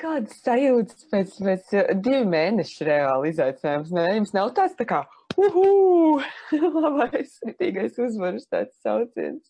kādas 0.00 0.38
sajūtas 0.44 1.08
pēc, 1.12 1.34
pēc 1.48 1.74
divu 2.04 2.24
mēnešu 2.32 2.86
reāli 2.88 3.32
izaicinājums? 3.32 3.92
Ne? 3.96 4.06
Jums 4.18 4.34
nav 4.36 4.52
tāds 4.56 4.76
tā 4.78 4.86
kā, 4.88 5.02
uhu, 5.36 6.22
labais, 6.86 7.36
ritīgais 7.46 8.00
uzvaras 8.02 8.48
tāds 8.52 8.76
sauciens. 8.84 9.44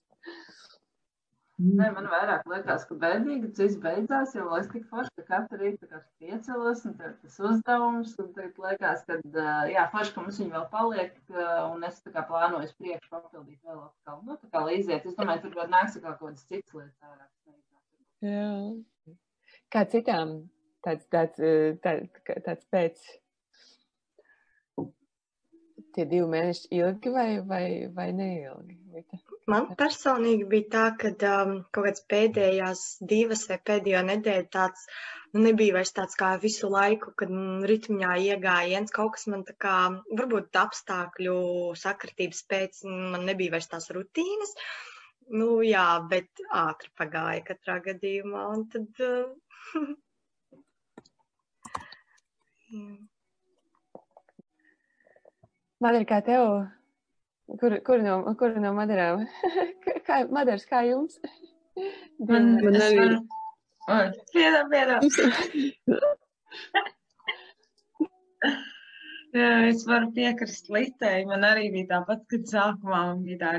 Nē, 1.56 1.86
man 1.96 2.04
vairāk 2.12 2.42
liekas, 2.52 2.82
ka 2.84 2.94
bēdīgi 3.00 3.48
tas 3.56 3.76
beidzās, 3.80 4.34
jo 4.36 4.50
es 4.58 4.66
tik 4.68 4.82
forši, 4.90 5.12
ka 5.16 5.24
katru 5.30 5.60
rītu 5.62 5.86
piecelos 6.20 6.82
un 6.84 6.98
tev 6.98 7.14
tas 7.22 7.38
uzdevums, 7.50 8.12
un 8.20 8.28
tagad 8.36 8.60
liekas, 8.60 9.06
ka, 9.08 9.16
jā, 9.72 9.86
forši, 9.94 10.12
ka 10.12 10.24
mums 10.26 10.40
viņi 10.42 10.52
vēl 10.52 10.66
paliek, 10.74 11.14
un 11.70 11.86
es 11.88 12.02
tā 12.04 12.12
kā 12.12 12.26
plānoju 12.28 12.74
priekšu 12.76 13.08
papildīt 13.14 13.62
vēl 13.64 13.80
atkal, 13.86 14.20
nu, 14.28 14.36
tā 14.42 14.52
kā 14.52 14.66
līdziet. 14.68 15.08
Es 15.08 15.16
domāju, 15.16 15.46
tur 15.46 15.56
vēl 15.62 15.72
nāks 15.72 15.96
kaut 15.96 16.20
kādas 16.20 16.44
citas 16.44 16.76
lietas 16.76 17.08
ārā. 17.08 17.24
Jā. 18.26 19.16
Kā 19.72 19.84
citām 19.90 20.36
tāds, 20.86 21.06
tāds, 21.12 21.40
tāds, 21.82 22.26
tāds 22.46 22.68
pēc 22.70 23.06
tie 25.96 26.04
divi 26.04 26.26
mēneši 26.28 26.68
ilgi 26.76 27.12
vai, 27.12 27.28
vai, 27.50 27.66
vai 27.96 28.10
neilgi? 28.16 28.76
Man 29.50 29.68
personīgi 29.78 30.46
bija 30.50 30.68
tā, 30.72 30.84
ka 31.00 31.12
um, 31.32 31.58
kaut 31.72 31.88
kāds 31.88 32.04
pēdējās 32.12 32.82
divas 33.12 33.46
vai 33.50 33.58
pēdējo 33.70 34.02
nedēļu 34.10 34.48
tāds 34.52 34.86
nu, 35.32 35.42
nebija 35.44 35.76
vairs 35.76 35.94
tāds 35.96 36.18
kā 36.18 36.32
visu 36.42 36.70
laiku, 36.72 37.12
kad 37.20 37.32
mm, 37.32 37.64
ritmiņā 37.70 38.16
iegājiens. 38.30 38.94
Kaut 38.94 39.16
kas 39.16 39.28
man 39.32 39.44
tā 39.48 39.56
kā, 39.62 39.76
varbūt 40.20 40.60
apstākļu 40.60 41.38
sakritības 41.80 42.44
pēc, 42.50 42.84
man 43.14 43.26
nebija 43.28 43.56
vairs 43.56 43.70
tās 43.72 43.90
rutīnas. 43.96 44.56
Nu, 45.34 45.62
jā, 45.66 45.86
bet 46.10 46.28
ātri 46.54 46.90
pagāja 46.98 47.42
katrā 47.48 47.80
gadījumā. 47.82 48.42
Un 48.54 48.60
tad, 48.70 48.86
uh, 49.02 49.30
Madara, 55.82 56.06
kā 56.08 56.20
tev? 56.26 56.66
Kur, 57.60 57.74
kur, 57.86 57.98
no, 58.02 58.34
kur 58.38 58.54
no 58.62 58.70
Madarām? 58.76 59.26
kā, 60.06 60.14
Madaras, 60.30 60.66
kā 60.70 60.80
jums? 60.86 61.18
Man, 62.18 62.56
man 62.62 62.76
arī. 62.80 63.18
Piedām, 64.32 64.66
piedām. 64.72 65.00
Jā, 69.36 69.50
es 69.68 69.82
varu 69.86 70.08
piekrist 70.16 70.70
Litei. 70.72 71.26
Man 71.28 71.44
arī 71.44 71.68
bija 71.74 71.86
tāpat, 71.90 72.20
kad 72.30 72.42
sākumā 72.50 73.00
man 73.10 73.20
bija 73.26 73.38
tā, 73.42 73.50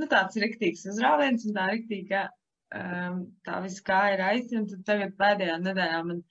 nu, 0.00 0.08
tāds 0.10 0.40
riktīgs 0.42 0.86
uzrāviens 0.92 1.46
un 1.48 1.56
tā 1.56 1.68
riktīga, 1.72 2.24
um, 2.78 3.22
tā 3.46 3.60
viss 3.64 3.84
kā 3.84 4.00
ir 4.14 4.24
aizi, 4.30 4.58
un 4.60 4.66
tad 4.70 4.84
tagad 4.88 5.14
pēdējā 5.20 5.60
nedēļā 5.62 6.02
man, 6.10 6.24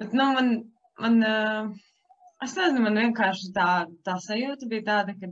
bet, 0.00 0.16
nu, 0.16 0.30
man, 0.38 0.54
man, 1.02 1.20
uh, 1.24 1.88
Es 2.44 2.52
nezinu, 2.54 2.84
man 2.84 2.98
vienkārši 3.00 3.48
tā, 3.54 3.70
tā 4.06 4.14
sajūta 4.22 4.68
bija 4.70 4.84
tāda, 4.88 5.14
ka 5.18 5.30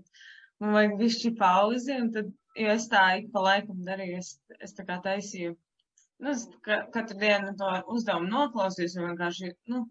man 0.63 0.73
vajag 0.75 0.97
višķi 0.99 1.31
pauzi, 1.39 1.99
un 2.03 2.09
tad, 2.17 2.33
jo 2.59 2.73
es 2.73 2.89
tā 2.91 3.03
ik 3.21 3.29
pa 3.35 3.45
laikam 3.45 3.85
darīju, 3.87 4.23
es, 4.25 4.31
es 4.67 4.75
tā 4.75 4.87
kā 4.89 4.97
taisīju, 5.05 5.53
nu, 6.25 6.33
es 6.33 6.43
ka, 6.67 6.81
katru 6.97 7.21
dienu 7.21 7.53
to 7.61 7.71
uzdevumu 7.95 8.33
noklausījos, 8.33 8.97
un 8.99 9.07
vienkārši, 9.13 9.53
nu, 9.71 9.85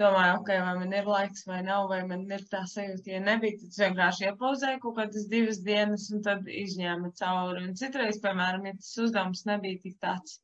domāju, 0.00 0.36
ok, 0.40 0.50
vai 0.64 0.74
man 0.80 0.94
ir 0.96 1.08
laiks 1.08 1.46
vai 1.48 1.60
nav, 1.66 1.88
vai 1.92 2.00
man 2.08 2.24
ir 2.32 2.44
tā 2.52 2.62
sajūta, 2.68 3.12
ja 3.12 3.20
nebija, 3.24 3.58
tad 3.60 3.78
vienkārši 3.84 4.28
iepauzēju 4.28 4.82
kaut 4.84 4.96
kādas 4.98 5.26
divas 5.32 5.60
dienas, 5.66 6.08
un 6.14 6.22
tad 6.26 6.48
izņēmu 6.50 7.12
cauri. 7.20 7.64
Un 7.68 7.76
citreiz, 7.80 8.20
piemēram, 8.24 8.68
ja 8.68 8.76
tas 8.78 8.92
uzdevums 9.04 9.44
nebija 9.48 9.80
tik 9.84 9.98
tāds, 10.04 10.38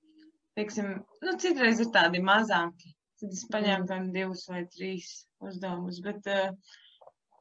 teiksim, 0.58 0.92
nu, 1.24 1.36
citreiz 1.42 1.80
ir 1.84 1.92
tādi 1.94 2.22
mazāki, 2.24 2.92
tad 3.20 3.36
es 3.36 3.46
paņēmu 3.52 3.88
tam 3.92 4.10
divus 4.14 4.44
vai 4.52 4.66
trīs 4.76 5.12
uzdevumus. 5.44 6.02
Bet, 6.04 6.28
uh, 6.32 6.76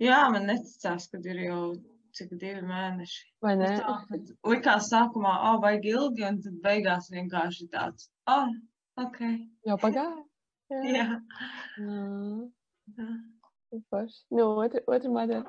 jā, 0.04 0.22
man 0.34 0.48
neticās, 0.52 1.10
kad 1.12 1.28
ir 1.32 1.44
jau 1.48 1.62
cik 2.16 2.38
divi 2.40 2.62
mēneši. 2.64 3.26
Vai 3.44 3.58
ne? 3.60 3.74
Tā, 3.82 4.20
likās 4.48 4.88
sākumā, 4.92 5.34
oh, 5.50 5.60
vajag 5.64 5.90
ilgi, 5.92 6.24
un 6.30 6.40
tad 6.46 6.62
beigās 6.64 7.12
vienkārši 7.12 7.68
tāds, 7.74 8.08
oh, 8.32 8.48
ok. 9.04 9.20
Jau 9.68 9.78
pagāja? 9.82 10.24
Jā. 10.72 11.06
jā. 11.80 13.08
Paši. 13.92 14.20
Nu, 14.32 14.48
otra, 14.64 14.82
otra 14.88 15.12
madara. 15.12 15.44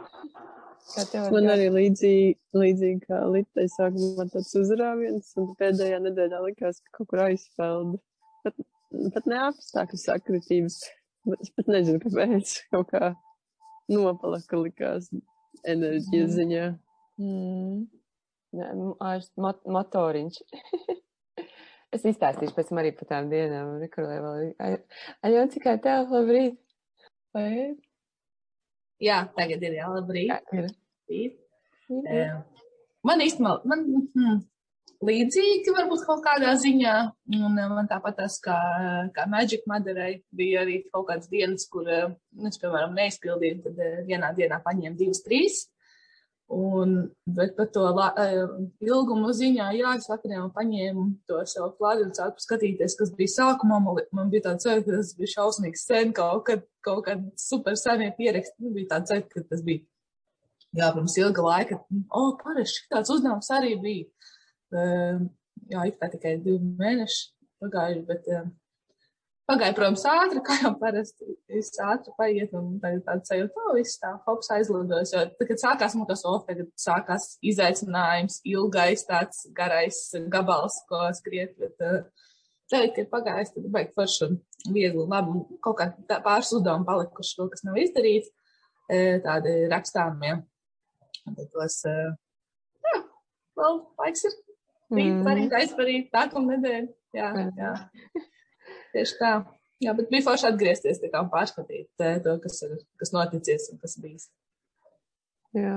Man 1.34 1.49
arī 1.50 1.66
līdzīgi, 1.75 2.34
līdzīgi 2.54 3.06
kā 3.06 3.22
Litai 3.31 3.66
sākumā 3.72 4.26
tāds 4.32 4.53
uzrāviens, 4.59 5.32
un 5.41 5.55
pēdējā 5.59 5.99
nedēļā 6.05 6.43
likās, 6.44 6.82
ka 6.84 7.00
kaut 7.00 7.10
kur 7.12 7.25
aizpelda. 7.26 7.99
Pat, 8.47 8.60
pat 9.15 9.26
ne 9.31 9.41
apstākļu 9.49 9.99
sakritības, 10.03 10.78
Es 11.34 11.50
pat 11.50 11.71
nezinu, 11.71 12.00
kāpēc. 12.03 12.53
Kaut 12.71 12.93
kā 12.93 13.10
nopalaka 13.91 14.60
likās 14.60 15.09
enerģijas 15.66 16.34
ziņā. 16.37 16.66
Mm. 17.19 17.87
Nē, 18.56 18.69
ārst 19.03 19.32
mot 19.43 19.59
motoriņš. 19.66 20.38
Es 21.97 22.07
izstāstīšu 22.12 22.55
pēc 22.57 22.71
tam 22.71 22.81
arī 22.83 22.93
par 22.97 23.11
tām 23.11 23.31
dienām. 23.33 23.77
Rekurlē 23.83 24.19
vēl. 24.25 24.79
Aļon, 25.27 25.53
cik 25.55 25.67
kā 25.67 25.77
tev, 25.83 26.12
labrīt? 26.15 26.59
Vai? 27.37 27.77
Jā, 29.03 29.23
tagad 29.37 29.65
ir 29.67 29.79
jā, 29.81 29.89
labrīt. 29.93 30.31
Jā, 30.31 30.69
ir. 31.12 31.33
Ir. 31.93 32.37
Man 33.06 33.23
īstenībā, 33.23 33.59
man, 33.69 33.83
hmm, 34.17 34.39
līdzīgi, 35.05 35.73
varbūt 35.75 36.05
kaut 36.06 36.23
kādā 36.25 36.55
ziņā. 36.61 36.95
Un 37.37 37.59
eh, 37.61 37.71
man 37.71 37.89
tāpat 37.91 38.19
tas, 38.23 38.39
kā, 38.43 38.56
kā 39.15 39.27
Magic 39.31 39.67
Madarai, 39.71 40.23
bija 40.35 40.65
arī 40.65 40.81
kaut 40.89 41.09
kādas 41.11 41.31
dienas, 41.33 41.67
kur 41.71 41.89
eh, 41.91 42.09
es, 42.49 42.59
piemēram, 42.62 42.97
neizpildīju, 42.97 43.62
tad 43.67 43.83
eh, 43.85 43.99
vienā 44.09 44.33
dienā 44.37 44.61
paņēmu 44.65 44.99
divas, 44.99 45.23
trīs. 45.27 45.65
Un, 46.47 46.93
bet 47.27 47.57
par 47.57 47.67
to 47.75 47.83
la, 47.91 48.07
ilgumu 48.87 49.33
ziņā, 49.34 49.67
jā, 49.75 49.95
es 49.99 50.07
vakarā 50.07 50.45
paņēmu 50.55 51.07
to 51.27 51.41
savu 51.51 51.73
klāstu 51.75 52.05
un 52.07 52.12
sāku 52.15 52.45
skatīties, 52.45 52.95
kas 53.01 53.11
bija 53.19 53.33
sākumā. 53.33 53.81
Man, 53.83 53.99
man 54.15 54.31
bija 54.31 54.45
tāds 54.45 54.69
cerības, 54.69 54.87
ka 54.87 55.01
tas 55.01 55.11
bija 55.19 55.33
šausmīgs 55.33 55.83
sen, 55.89 56.12
kaut 56.15 56.45
kad, 56.47 56.62
kaut 56.87 57.03
kad 57.09 57.25
super 57.43 57.75
senie 57.81 58.12
pieraksti. 58.15 58.62
Man 58.62 58.77
bija 58.79 58.93
tāds 58.95 59.11
cerības, 59.11 59.33
ka 59.35 59.43
tas 59.51 59.65
bija, 59.67 59.83
jā, 60.79 60.93
pirms 60.95 61.19
ilga 61.25 61.49
laika. 61.49 61.81
O, 61.83 62.23
oh, 62.23 62.31
pareši, 62.45 62.87
tāds 62.95 63.11
uzdevums 63.17 63.51
arī 63.59 63.75
bija. 63.83 64.31
Ehm, 64.77 65.27
jā, 65.73 65.89
it 65.91 65.99
kā 65.99 66.12
tikai 66.15 66.37
divi 66.45 66.62
mēneši 66.79 67.25
pagājuši, 67.65 68.06
bet 68.06 68.31
um, 68.39 68.55
pagāja, 69.49 69.75
protams, 69.77 70.05
ātri, 70.11 70.43
kā 70.47 70.59
jau 70.62 70.73
parasti 70.81 71.37
viss 71.53 71.81
ātri 71.83 72.15
paiet, 72.19 72.55
un 72.57 72.77
tagad 72.83 73.03
tāds 73.07 73.33
sajūta, 73.33 73.65
o, 73.65 73.75
viss 73.79 74.01
tā, 74.03 74.12
hops 74.27 74.51
aizlidojas, 74.57 75.15
jo 75.15 75.25
tagad 75.41 75.62
sākās 75.62 75.97
o, 75.99 76.37
tagad 76.49 76.71
sākās 76.81 77.29
izaicinājums, 77.47 78.41
ilgais 78.49 79.06
tāds 79.09 79.45
garais 79.56 80.01
gabals, 80.33 80.81
ko 80.91 81.05
skriet, 81.19 81.55
bet 81.61 81.87
uh, 81.87 82.03
tagad, 82.73 82.95
kad 82.99 83.12
pagājis, 83.15 83.55
tad 83.55 83.71
baigi 83.75 83.95
forši 83.97 84.27
un 84.29 84.41
viegli, 84.75 85.06
labi, 85.06 85.45
kaut 85.65 85.81
kā 85.81 85.91
pāris 86.25 86.55
uzdevumi 86.56 86.89
palikuši 86.89 87.39
to, 87.39 87.51
kas 87.53 87.67
nav 87.67 87.79
izdarīts, 87.83 88.33
tādi 89.25 89.55
rakstāmie. 89.71 90.37
Tad 91.27 91.47
tos, 91.51 91.81
jā, 91.87 92.99
vēl 93.59 93.81
laiks 93.99 94.29
ir 94.29 94.37
Rīt, 94.87 95.11
mm. 95.11 95.23
parīt, 95.27 95.55
aizparīt, 95.59 96.11
nākamā 96.15 96.56
nedēļa. 96.56 96.89
Jā, 97.17 97.31
jā. 97.59 97.71
Tieši 98.95 99.19
tā. 99.21 99.33
Jā, 99.85 99.93
bet 99.97 100.09
bija 100.13 100.25
forši 100.25 100.49
atgriezties 100.49 101.03
un 101.05 101.31
pārskatīt 101.33 101.89
tē, 102.01 102.15
to, 102.25 102.37
kas 102.41 102.63
ir, 102.65 102.77
kas 103.01 103.13
noticis 103.13 103.69
un 103.73 103.81
kas 103.83 103.99
bijis. 104.01 104.31
Jā, 105.57 105.77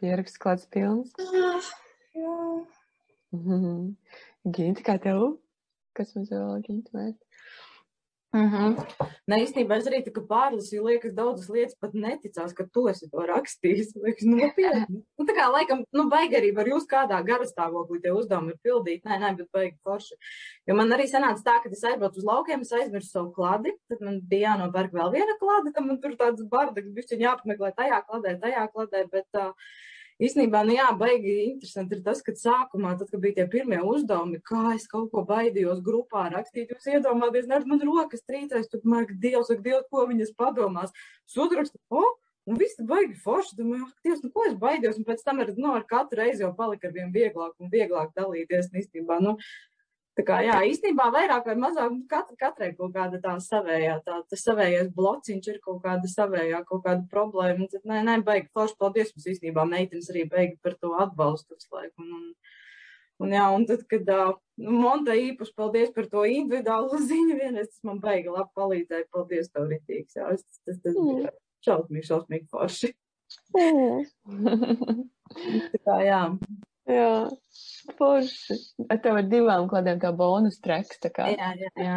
pieraksts 0.00 0.40
klāts 0.42 0.66
pilns. 0.70 1.14
Ah, 1.18 1.70
jā. 2.14 2.34
Mm 3.34 3.46
-hmm. 3.46 3.94
Ginti, 4.56 4.82
kā 4.82 4.98
tev? 5.02 5.38
Kas 5.92 6.14
mums 6.14 6.30
vēl 6.30 6.62
ginti 6.66 6.90
vajag? 6.92 7.25
Mm 8.36 8.48
-hmm. 8.52 8.70
Nē, 9.30 9.36
īstenībā 9.44 9.76
es 9.80 9.86
arī 9.88 9.98
tā 10.04 10.10
kā 10.16 10.22
pārlasīju, 10.32 10.82
liekas, 10.86 11.12
daudzas 11.20 11.48
lietas 11.54 11.76
pat 11.80 11.94
neticās, 11.94 12.52
ka 12.58 12.66
tu 12.74 12.82
esi 12.88 13.08
to 13.12 13.22
rakstījis. 13.30 13.94
Liekas, 14.04 14.26
nopietni. 14.32 15.00
Nu, 15.18 15.24
tā 15.28 15.36
kā, 15.38 15.46
laikam, 15.54 15.84
nu, 15.98 16.04
baigi 16.12 16.36
arī 16.40 16.50
var 16.58 16.68
jūs 16.72 16.86
kādā 16.90 17.22
garastāvoklī 17.30 18.02
tie 18.02 18.12
uzdevumi 18.18 18.52
ir 18.52 18.58
pildīt. 18.66 19.00
Nē, 19.08 19.18
nē, 19.22 19.32
bet 19.38 19.48
baigi 19.56 19.76
forši. 19.88 20.14
Jo 20.68 20.76
man 20.80 20.92
arī 20.92 21.08
sanāca 21.08 21.42
tā, 21.48 21.56
ka 21.62 21.72
es 21.72 21.84
aizbraucu 21.84 22.20
uz 22.20 22.28
laukiem, 22.32 22.60
es 22.60 22.72
aizmirsu 22.72 23.10
savu 23.10 23.32
kladi, 23.38 23.72
tad 23.88 24.04
man 24.06 24.20
bija 24.30 24.48
jānopērk 24.48 24.92
vēl 25.00 25.12
viena 25.16 25.38
klada, 25.40 25.72
ka 25.72 25.80
man 25.88 26.00
tur 26.00 26.12
tāds 26.22 26.48
bardaks, 26.54 26.94
bišķiņ 26.96 27.26
jāapmeklē 27.26 27.72
tajā 27.80 28.02
kladē, 28.08 28.38
tajā 28.44 28.68
kladē, 28.74 29.06
bet 29.16 29.28
uh, 29.44 29.52
Īsnībā, 30.16 30.62
nu 30.64 30.72
jā, 30.72 30.86
baigi 30.96 31.32
interesanti 31.44 31.98
ir 31.98 32.02
tas, 32.04 32.22
ka 32.24 32.32
sākumā, 32.32 32.94
tad, 32.96 33.10
kad 33.12 33.20
bija 33.20 33.36
tie 33.36 33.44
pirmie 33.52 33.82
uzdevumi, 33.84 34.38
kā 34.48 34.70
es 34.72 34.86
kaut 34.88 35.10
ko 35.12 35.26
baidījos 35.28 35.82
grupā 35.84 36.22
rakstīt, 36.32 36.72
jūs 36.72 36.88
iedomāties, 36.88 37.44
ne, 37.50 37.58
man 37.68 37.82
rokas 37.84 38.24
trīcēs, 38.24 38.70
tur, 38.72 38.80
man, 38.88 39.04
Dievs, 39.20 39.50
ak, 39.52 39.60
Dievs, 39.66 39.84
ko 39.92 40.06
viņas 40.08 40.32
padomās. 40.38 40.96
Sudrakstu, 41.28 41.82
o, 41.92 42.00
oh, 42.00 42.16
un 42.48 42.56
viss 42.56 42.80
baigi 42.88 43.18
forši, 43.26 43.58
domāju, 43.60 43.90
ak, 43.90 44.08
Dievs, 44.08 44.24
nu 44.24 44.32
ko 44.32 44.46
es 44.48 44.56
baidījos, 44.64 44.96
un 44.96 45.04
pēc 45.10 45.20
tam 45.26 45.44
ar, 45.44 45.52
nu, 45.60 45.74
ar 45.76 45.84
katru 45.92 46.22
reizi 46.22 46.46
jau 46.46 46.54
palika 46.56 46.88
ar 46.88 46.96
vien 46.96 47.12
vieglāk 47.12 47.52
un 47.60 47.72
vieglāk 47.76 48.16
dalīties, 48.16 48.72
īstenībā, 48.72 49.20
nu, 49.20 49.36
Tā 50.16 50.24
kā, 50.24 50.36
jā, 50.40 50.54
īstenībā 50.70 51.10
vairāk 51.12 51.48
vai 51.50 51.54
mazāk 51.60 51.96
katra, 52.08 52.36
katrai 52.40 52.70
kaut 52.78 52.94
kāda 52.94 53.18
tā 53.20 53.34
savējā, 53.44 53.98
tā, 54.06 54.14
tas 54.30 54.44
savējais 54.46 54.88
blociņš 54.96 55.48
ir 55.52 55.58
kaut 55.64 55.82
kāda 55.84 56.08
savējā, 56.08 56.62
kaut 56.70 56.86
kāda 56.86 57.02
problēma. 57.10 57.66
Tad, 57.72 57.82
nē, 57.90 57.98
nē, 58.06 58.14
baigi, 58.24 58.48
forši, 58.56 58.78
paldies, 58.80 59.10
mums 59.12 59.26
īstenībā 59.34 59.66
meitenes 59.68 60.08
arī 60.12 60.22
beigi 60.32 60.56
par 60.64 60.78
to 60.80 60.94
atbalstu 61.04 61.58
visu 61.58 61.76
laiku. 61.76 61.96
Un, 62.00 62.08
un, 62.16 62.24
un, 63.26 63.34
jā, 63.36 63.44
un 63.58 63.68
tad, 63.68 63.84
kad 63.90 64.04
uh, 64.14 64.32
Monta 64.56 65.12
īpaši 65.20 65.52
paldies 65.52 65.92
par 65.92 66.08
to 66.08 66.24
individuālo 66.24 66.96
ziņu, 67.10 67.36
vienreiz 67.36 67.68
tas 67.74 67.84
man 67.84 68.00
baigi 68.00 68.32
labi 68.32 68.48
palīdzēja. 68.56 69.12
Paldies, 69.12 69.52
tev 69.52 69.68
ritīgs, 69.68 70.16
jā, 70.16 70.32
tas, 70.32 70.62
tas, 70.64 70.80
tas 70.80 70.96
bija 70.96 71.28
šausmīgi, 71.68 72.08
šausmīgi 72.08 72.48
forši. 72.56 72.88
tā 75.74 75.84
kā, 75.84 76.00
jā. 76.08 76.22
Jā, 76.86 77.28
forši. 77.98 78.56
Ar 78.86 78.98
tev 79.02 79.20
ar 79.20 79.28
divām 79.30 79.68
kladēm 79.70 80.00
kā 80.02 80.12
bonus 80.14 80.60
treks, 80.62 81.00
tā 81.02 81.10
kā. 81.14 81.30
Jā, 81.34 81.52
jā, 81.58 81.70
jā. 81.82 81.96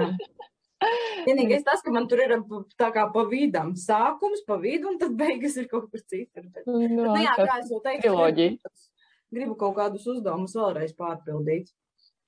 Vienīgais 1.28 1.66
tas, 1.68 1.82
ka 1.84 1.92
man 1.92 2.08
tur 2.10 2.22
ir 2.24 2.38
tā 2.80 2.88
kā 2.96 3.04
pa 3.14 3.26
vidam 3.30 3.74
sākums, 3.78 4.46
pa 4.48 4.56
vidu, 4.62 4.94
un 4.94 5.00
tad 5.02 5.18
beigas 5.20 5.58
ir 5.60 5.68
kaut 5.72 5.90
kur 5.92 6.02
citur. 6.06 6.48
Bet, 6.48 6.64
No, 6.66 6.80
bet, 6.80 6.96
nu, 6.96 7.10
jā, 7.20 7.36
kā 7.36 7.60
es 7.60 7.74
jau 7.74 7.82
teicu, 7.84 8.16
gribu, 8.16 8.62
gribu 9.36 9.60
kaut 9.60 9.76
kādus 9.82 10.08
uzdevumus 10.08 10.56
vēlreiz 10.56 10.96
pārpildīt. 10.98 11.70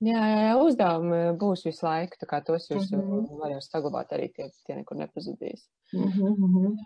Jā, 0.02 0.18
jā, 0.18 0.38
jā, 0.48 0.54
uzdevumi 0.58 1.20
būs 1.42 1.62
visu 1.68 1.86
laiku, 1.86 2.18
tā 2.18 2.28
kā 2.30 2.40
tos 2.46 2.66
jūs 2.72 2.88
mm. 2.90 3.02
-hmm. 3.02 3.42
varat 3.42 3.66
saglabāt 3.68 4.16
arī 4.18 4.32
tie, 4.34 4.50
tie 4.66 4.76
nekur 4.80 4.98
nepazudīs. 4.98 5.68
Mm 5.94 6.10
-hmm. 6.12 6.78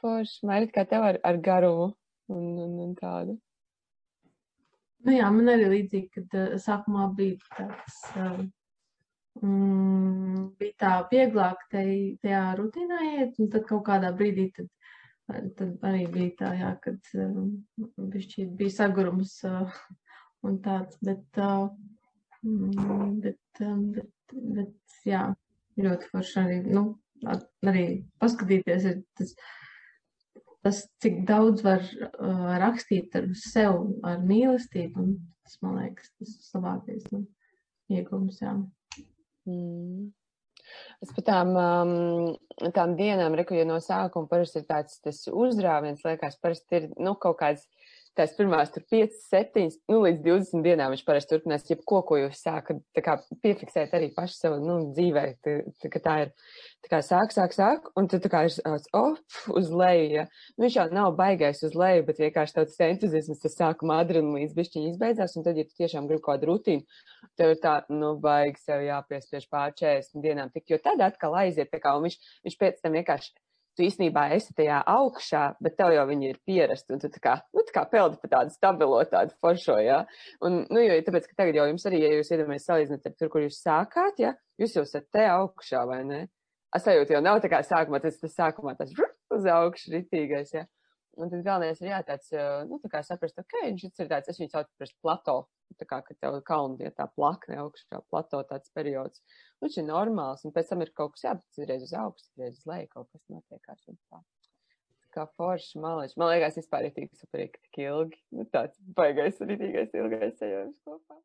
Forši, 0.00 0.46
Marit, 0.46 0.72
kā 0.74 0.84
tev 0.88 1.02
ar, 1.02 1.18
ar 1.24 1.36
garumu 1.36 1.94
un, 2.28 2.44
un, 2.66 2.78
un 2.86 2.94
tādu. 2.94 3.38
Nu 5.02 5.14
jā, 5.16 5.28
man 5.34 5.50
arī 5.50 5.68
līdzīgi, 5.70 6.08
kad 6.16 6.34
uh, 6.38 6.58
sākumā 6.62 7.08
bija 7.18 7.38
tāds, 7.56 7.96
uh, 8.14 8.42
mm, 9.42 10.44
bija 10.60 10.76
tā 10.82 10.92
vieglāk 11.10 11.64
tai, 11.72 11.86
tajā 12.22 12.42
rutīnā 12.60 13.00
iet, 13.08 13.40
un 13.42 13.50
tad 13.50 13.66
kaut 13.70 13.82
kādā 13.88 14.12
brīdī 14.18 14.46
tad, 14.58 14.70
tad 15.58 15.86
arī 15.88 16.06
bija 16.12 16.36
tā, 16.42 16.52
jā, 16.60 16.70
kad 16.84 17.10
bišķi 18.14 18.46
bija 18.60 18.76
sagurums 18.76 19.34
uh, 19.48 19.80
un 20.46 20.60
tāds, 20.62 20.98
bet, 21.02 21.26
uh, 21.42 21.66
mm, 22.46 23.18
bet, 23.24 23.64
bet, 23.96 24.36
bet, 24.58 25.00
jā, 25.08 25.26
ļoti 25.82 26.12
forši 26.12 26.38
arī, 26.44 26.60
nu, 26.68 26.86
arī 27.66 27.86
paskatīties 28.22 28.88
ir 28.90 29.02
tas, 29.18 29.34
tas, 30.62 30.84
cik 31.02 31.22
daudz 31.28 31.64
var 31.66 31.84
uh, 31.84 32.48
rakstīt 32.62 33.14
ar 33.18 33.28
sev, 33.38 33.84
ar 34.06 34.22
mīlestību, 34.26 35.04
un 35.04 35.14
tas, 35.42 35.58
man 35.64 35.78
liekas, 35.80 36.10
tas 36.18 36.50
labākais 36.56 37.06
nu, 37.14 37.24
iegums, 37.92 38.40
jā. 38.42 38.56
Mm. 39.48 40.10
Es 41.02 41.10
par 41.12 41.24
tām, 41.26 41.50
um, 41.58 42.70
tām 42.74 42.94
dienām, 42.96 43.34
reku, 43.36 43.56
ja 43.58 43.66
no 43.68 43.80
sākuma 43.82 44.30
parasti 44.30 44.62
ir 44.62 44.68
tāds 44.68 45.26
uzrāviens, 45.28 46.04
liekas, 46.06 46.38
parasti 46.40 46.78
ir, 46.78 46.88
nu, 47.02 47.16
kaut 47.20 47.40
kāds 47.42 47.66
tās 48.18 48.34
pirmās 48.36 48.70
tur 48.72 48.84
5, 48.90 49.14
7, 49.30 49.76
nu, 49.90 50.00
līdz 50.04 50.20
20 50.24 50.64
dienām 50.64 50.92
viņš 50.92 51.02
parasti 51.06 51.32
turpinās 51.32 51.64
jebko, 51.68 52.02
ko 52.08 52.18
jūs 52.20 52.42
sākat, 52.44 52.82
kā 53.04 53.16
piefiksēt 53.44 53.94
arī 53.96 54.10
paši 54.16 54.36
sev, 54.36 54.56
nu, 54.62 54.78
dzīvē, 54.92 55.24
tā, 55.44 55.54
tā, 55.80 55.90
tā 56.04 56.16
ir, 56.26 56.32
tā 56.84 56.92
kā 56.92 57.00
sāk, 57.06 57.32
sāk, 57.34 57.56
sāk, 57.56 57.88
un 57.98 58.08
tad 58.12 58.24
tā 58.24 58.32
kā 58.32 58.42
ir, 58.48 58.56
oh, 58.98 59.16
uz 59.56 59.70
leju, 59.72 60.08
ja. 60.18 60.26
Nu, 60.56 60.66
viņš 60.66 60.78
jau 60.78 60.86
nav 60.92 61.12
baigais 61.18 61.62
uz 61.66 61.76
leju, 61.78 62.04
bet 62.08 62.20
vienkārši 62.22 62.58
tāds 62.58 62.80
entuziasms, 62.88 63.40
tas 63.44 63.56
sākuma 63.58 64.00
adrenalīns 64.04 64.56
bišķiņi 64.58 64.92
izbeidzās, 64.92 65.38
un 65.38 65.46
tad, 65.46 65.60
ja 65.60 65.68
tu 65.68 65.78
tiešām 65.80 66.10
gribi 66.10 66.24
kādu 66.26 66.50
rutīnu, 66.52 67.00
tev 67.40 67.54
ir 67.54 67.62
tā, 67.64 67.78
nu, 67.92 68.14
baigi 68.20 68.60
sev 68.60 68.84
jāpiespiež 68.86 69.48
pār 69.52 69.72
40 69.78 70.20
dienām, 70.24 70.52
tik, 70.52 70.68
jo 70.74 70.80
tad 70.82 71.00
atkal 71.04 71.38
aiziet, 71.40 71.72
tā 71.72 71.80
kā, 71.80 71.96
un 71.96 72.10
viņš, 72.10 72.20
viņš 72.44 72.60
pēc 72.60 72.84
tam 72.84 73.00
vienkārši, 73.00 73.32
tu 73.76 73.84
īstenībā 73.86 74.26
esi 74.36 74.54
tajā 74.56 74.80
augšā, 74.92 75.42
bet 75.62 75.76
tev 75.78 75.94
jau 75.94 76.04
viņi 76.08 76.28
ir 76.30 76.40
pierasti, 76.46 76.92
un 76.94 77.02
tu 77.02 77.10
tā 77.12 77.22
kā, 77.24 77.36
nu, 77.56 77.64
tā 77.68 77.74
kā 77.76 77.84
peldi 77.92 78.20
pa 78.20 78.30
tādu 78.36 78.54
stabilo, 78.54 79.00
tādu 79.08 79.34
foršo, 79.42 79.78
jā. 79.82 80.02
Un, 80.44 80.62
nu, 80.68 80.82
jo, 80.84 80.98
tāpēc, 81.06 81.30
ka 81.30 81.40
tagad 81.42 81.58
jau 81.60 81.66
jums 81.70 81.88
arī, 81.88 82.02
ja 82.04 82.12
jūs 82.16 82.32
iedomājaties 82.34 82.68
salīdzināt 82.68 83.08
ar 83.08 83.16
tur, 83.16 83.32
kur 83.32 83.46
jūs 83.46 83.62
sākāt, 83.64 84.20
jā, 84.22 84.34
jūs 84.60 84.76
jau 84.76 84.84
esat 84.88 85.08
te 85.14 85.24
augšā, 85.30 85.86
vai 85.88 86.02
ne? 86.08 86.20
Es 86.72 86.86
sajūtu, 86.86 87.16
jau 87.16 87.24
nav 87.24 87.40
tā 87.44 87.50
kā 87.52 87.60
sākumā, 87.68 88.00
tas, 88.00 88.16
tas 88.20 88.36
sākumā 88.36 88.76
tas 88.78 88.92
uz 89.32 89.48
augšu 89.56 89.92
ritīgais, 89.96 90.54
jā. 90.56 90.66
Un 91.20 91.28
tad 91.28 91.42
galvenais 91.44 91.80
ir 91.82 91.90
jā, 91.90 91.98
tāds, 92.08 92.30
nu, 92.70 92.78
tā 92.80 92.88
kā 92.92 93.02
saprast, 93.04 93.40
ok, 93.42 93.58
viņš 93.66 93.82
ir 93.90 94.08
tāds, 94.08 94.30
es 94.32 94.38
viņu 94.40 94.52
saucu 94.54 94.70
par 94.80 94.92
plato, 95.04 95.34
tā 95.80 95.88
kā, 95.88 95.98
ka 96.06 96.16
tev 96.16 96.38
kalni 96.48 96.86
ir 96.86 96.94
tā 96.96 97.04
plakne 97.12 97.58
augšā, 97.60 98.00
plato 98.08 98.40
tāds 98.48 98.72
periods. 98.76 99.20
Nu, 99.58 99.66
viņš 99.66 99.80
ir 99.82 99.88
normāls, 99.90 100.46
un 100.48 100.54
pēc 100.56 100.72
tam 100.72 100.84
ir 100.84 100.92
kaut 100.96 101.16
kas, 101.16 101.26
jā, 101.26 101.34
bet 101.36 101.68
reiz 101.68 101.84
uz 101.84 101.92
augstu, 102.00 102.30
reiz 102.40 102.56
uz 102.56 102.68
leju, 102.70 102.88
kaut 102.94 103.10
kas 103.12 103.28
notiekās 103.32 103.84
un 103.92 104.00
tā. 104.08 104.22
Kā 105.12 105.26
forši, 105.36 105.76
malēši. 105.84 106.16
Man 106.16 106.32
liekas, 106.32 106.56
vispār 106.56 106.88
ir 106.88 106.96
tik 106.96 107.12
superīgi, 107.20 107.60
tik 107.66 107.82
ilgi. 107.84 108.22
Nu, 108.32 108.48
tāds 108.48 108.80
baigais, 108.96 109.42
ritīgais, 109.44 109.92
ilgais 109.92 110.40
ejams 110.48 110.78
kopā. 110.88 111.18